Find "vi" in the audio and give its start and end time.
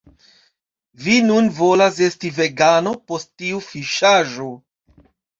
1.07-1.17